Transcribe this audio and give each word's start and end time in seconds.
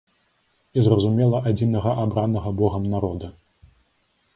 І, 0.77 0.85
зразумела, 0.87 1.43
адзінага 1.51 1.95
абранага 2.07 2.49
богам 2.63 2.89
народа. 2.97 3.27